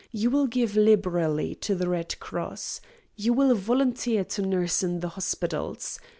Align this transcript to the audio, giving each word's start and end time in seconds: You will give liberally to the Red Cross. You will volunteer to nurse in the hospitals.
You 0.11 0.31
will 0.31 0.47
give 0.47 0.75
liberally 0.75 1.53
to 1.61 1.75
the 1.75 1.87
Red 1.87 2.19
Cross. 2.19 2.81
You 3.15 3.33
will 3.33 3.53
volunteer 3.53 4.23
to 4.23 4.41
nurse 4.41 4.81
in 4.81 4.99
the 4.99 5.09
hospitals. 5.09 5.99